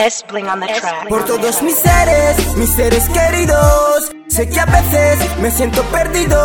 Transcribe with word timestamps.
S 0.00 0.24
Bling 0.30 0.48
on 0.48 0.60
the 0.60 0.66
track. 0.66 1.08
Por 1.10 1.26
todos 1.26 1.60
mis 1.62 1.76
seres, 1.76 2.56
mis 2.56 2.70
seres 2.70 3.06
queridos. 3.10 4.10
Sé 4.28 4.48
que 4.48 4.58
a 4.58 4.64
veces 4.64 5.18
me 5.42 5.50
siento 5.50 5.82
perdido, 5.90 6.40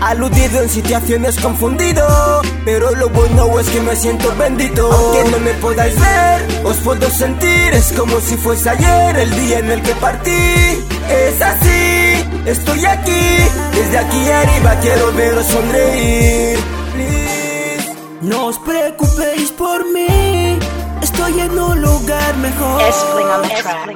aludido 0.00 0.62
en 0.62 0.68
situaciones 0.68 1.38
confundido. 1.38 2.42
Pero 2.64 2.90
lo 2.96 3.08
bueno 3.10 3.60
es 3.60 3.68
que 3.68 3.80
me 3.80 3.94
siento 3.94 4.34
bendito. 4.36 4.90
Aunque 4.90 5.30
no 5.30 5.38
me 5.38 5.52
podáis 5.54 5.94
ver, 6.00 6.64
os 6.64 6.76
puedo 6.78 7.08
sentir. 7.08 7.72
Es 7.72 7.92
como 7.92 8.18
si 8.20 8.36
fuese 8.36 8.70
ayer 8.70 9.16
el 9.16 9.30
día 9.30 9.58
en 9.60 9.70
el 9.70 9.82
que 9.82 9.94
partí. 9.94 10.84
Es 11.08 11.40
así, 11.40 12.26
estoy 12.46 12.84
aquí. 12.84 13.36
Desde 13.74 13.98
aquí 13.98 14.28
arriba 14.28 14.74
quiero 14.80 15.12
veros 15.12 15.46
sonreír. 15.46 16.58
Please. 16.94 17.92
No 18.22 18.46
os 18.46 18.58
preocupéis 18.58 19.52
por 19.52 19.84
mí, 19.92 20.58
estoy 21.00 21.40
en 21.40 21.54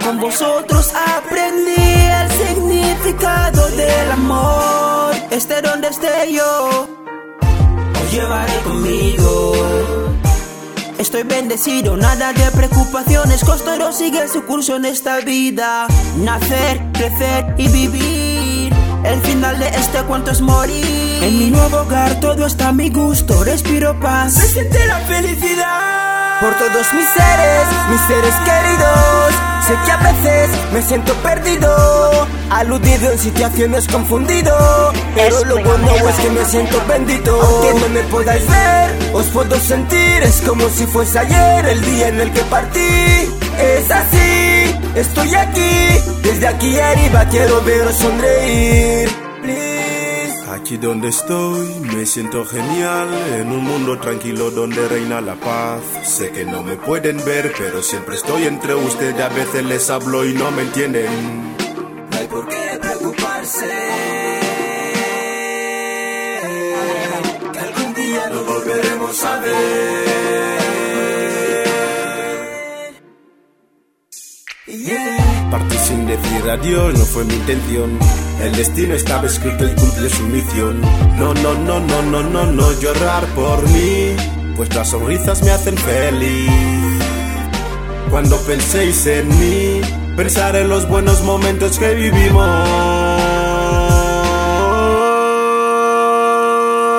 Con 0.02 0.20
vosotros 0.20 0.92
aprendí 1.16 1.74
el 1.74 2.30
significado 2.30 3.68
del 3.68 4.10
amor. 4.10 5.14
Esté 5.30 5.62
donde 5.62 5.88
esté 5.88 6.32
yo, 6.32 6.86
os 8.02 8.12
llevaré 8.12 8.58
conmigo. 8.64 9.52
Estoy 10.98 11.24
bendecido, 11.24 11.96
nada 11.96 12.32
de 12.32 12.50
preocupaciones. 12.52 13.44
Costero 13.44 13.92
sigue 13.92 14.28
su 14.28 14.44
curso 14.44 14.76
en 14.76 14.86
esta 14.86 15.18
vida. 15.20 15.86
Nacer, 16.18 16.80
crecer 16.92 17.54
y 17.58 17.68
vivir. 17.68 18.72
El 19.04 19.20
final 19.20 19.58
de 19.58 19.68
este 19.68 20.02
cuento 20.02 20.30
es 20.30 20.40
morir. 20.40 21.22
En 21.22 21.38
mi 21.38 21.50
nuevo 21.50 21.78
hogar 21.78 22.18
todo 22.20 22.46
está 22.46 22.68
a 22.68 22.72
mi 22.72 22.90
gusto. 22.90 23.44
Respiro 23.44 23.98
paz. 24.00 24.34
Se 24.34 24.48
siente 24.48 24.86
la 24.86 24.98
felicidad. 25.00 26.05
Por 26.40 26.54
todos 26.58 26.92
mis 26.92 27.08
seres, 27.08 27.66
mis 27.90 28.00
seres 28.02 28.34
queridos. 28.44 29.34
Sé 29.66 29.74
que 29.84 29.90
a 29.90 29.96
veces 29.96 30.50
me 30.70 30.82
siento 30.82 31.14
perdido, 31.14 32.26
aludido 32.50 33.10
en 33.10 33.18
situaciones 33.18 33.86
confundido. 33.88 34.92
Pero 35.14 35.44
lo 35.44 35.64
bueno 35.64 35.88
es 36.08 36.16
que 36.16 36.30
me 36.30 36.44
siento 36.44 36.78
bendito. 36.86 37.40
Aunque 37.40 37.80
no 37.80 37.88
me 37.88 38.00
podáis 38.02 38.46
ver, 38.46 39.14
os 39.14 39.26
puedo 39.26 39.58
sentir. 39.58 40.22
Es 40.22 40.42
como 40.42 40.68
si 40.68 40.84
fuese 40.86 41.18
ayer 41.18 41.66
el 41.66 41.82
día 41.82 42.08
en 42.08 42.20
el 42.20 42.30
que 42.30 42.42
partí. 42.42 43.30
Es 43.58 43.90
así, 43.90 44.76
estoy 44.94 45.34
aquí. 45.34 46.00
Desde 46.22 46.48
aquí 46.48 46.78
arriba 46.78 47.24
quiero 47.30 47.62
veros 47.62 47.96
sonreír. 47.96 49.25
Aquí 50.76 50.84
donde 50.84 51.08
estoy 51.08 51.68
me 51.80 52.04
siento 52.04 52.44
genial, 52.44 53.08
en 53.38 53.50
un 53.50 53.64
mundo 53.64 53.98
tranquilo 53.98 54.50
donde 54.50 54.86
reina 54.86 55.22
la 55.22 55.34
paz. 55.34 55.80
Sé 56.04 56.30
que 56.32 56.44
no 56.44 56.62
me 56.62 56.76
pueden 56.76 57.16
ver, 57.24 57.54
pero 57.56 57.82
siempre 57.82 58.16
estoy 58.16 58.44
entre 58.44 58.74
ustedes, 58.74 59.18
a 59.22 59.30
veces 59.30 59.64
les 59.64 59.88
hablo 59.88 60.26
y 60.26 60.34
no 60.34 60.50
me 60.50 60.62
entienden. 60.62 61.54
No 62.10 62.16
hay 62.18 62.26
por 62.26 62.46
qué 62.48 62.78
preocuparse. 62.78 63.70
Que 67.52 67.58
algún 67.58 67.94
día 67.94 68.28
Nos 68.28 68.46
volveremos 68.46 69.24
a 69.24 69.40
ver. 69.40 69.95
Partí 75.66 75.78
sin 75.78 76.06
decir 76.06 76.50
adiós, 76.50 76.94
no 76.98 77.04
fue 77.04 77.24
mi 77.24 77.34
intención. 77.34 77.98
El 78.40 78.54
destino 78.56 78.94
estaba 78.94 79.26
escrito 79.26 79.64
y 79.64 79.74
cumplió 79.74 80.10
su 80.10 80.22
misión. 80.24 80.80
No, 81.18 81.34
no, 81.34 81.54
no, 81.54 81.80
no, 81.80 82.02
no, 82.02 82.22
no, 82.22 82.46
no 82.52 82.72
llorar 82.80 83.24
por 83.34 83.68
mí, 83.70 84.14
las 84.74 84.90
sonrisas 84.90 85.42
me 85.42 85.50
hacen 85.50 85.76
feliz. 85.76 86.50
Cuando 88.10 88.36
penséis 88.42 89.06
en 89.06 89.28
mí, 89.28 89.80
pensar 90.16 90.54
en 90.56 90.68
los 90.68 90.88
buenos 90.88 91.22
momentos 91.22 91.78
que 91.78 91.94
vivimos. 91.94 92.68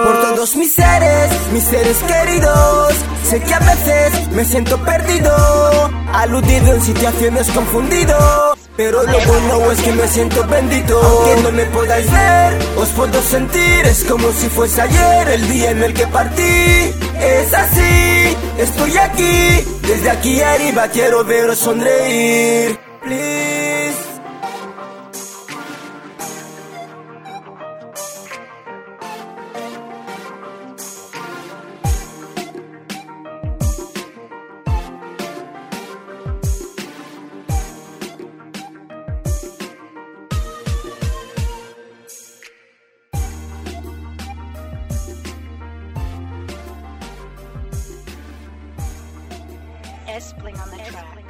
Por 0.04 0.22
todos 0.22 0.56
mis 0.56 0.74
seres, 0.74 1.32
mis 1.54 1.64
seres 1.64 1.98
queridos. 2.00 2.94
Sé 3.24 3.42
que 3.42 3.54
a 3.54 3.60
veces 3.60 4.32
me 4.32 4.46
siento 4.46 4.78
perdido, 4.84 5.34
aludido 6.14 6.74
en 6.74 6.82
situaciones 6.82 7.50
confundido. 7.52 8.47
Pero 8.78 9.02
lo 9.02 9.20
bueno 9.26 9.72
es 9.72 9.82
que 9.82 9.92
me 9.92 10.08
siento 10.08 10.46
bendito. 10.48 11.02
Aunque 11.02 11.42
no 11.42 11.52
me 11.52 11.66
podáis 11.66 12.12
ver, 12.12 12.60
os 12.78 12.90
puedo 12.90 13.22
sentir. 13.24 13.86
Es 13.86 14.04
como 14.04 14.32
si 14.32 14.48
fuese 14.50 14.82
ayer 14.82 15.30
el 15.30 15.48
día 15.50 15.72
en 15.72 15.84
el 15.84 15.94
que 15.96 16.06
partí. 16.06 16.94
Es 17.20 17.54
así, 17.54 18.38
estoy 18.60 18.98
aquí. 18.98 19.66
Desde 19.82 20.10
aquí 20.12 20.42
arriba 20.42 20.88
quiero 20.90 21.24
veros 21.24 21.58
sonreír. 21.58 22.80
Please. 23.02 23.57
S 50.18 50.34
Bling 50.34 50.58
on 50.58 50.72
the 50.72 50.78
track. 50.78 51.27